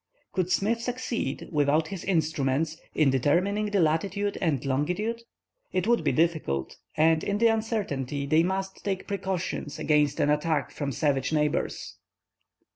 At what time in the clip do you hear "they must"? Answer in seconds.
8.25-8.83